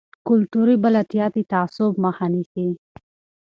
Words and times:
کلتوري 0.27 0.75
بلدتیا 0.83 1.25
د 1.35 1.37
تعصب 1.51 1.91
مخه 2.03 2.25
نیسي. 2.33 2.67